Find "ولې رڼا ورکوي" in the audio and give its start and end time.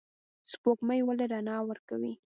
1.03-2.13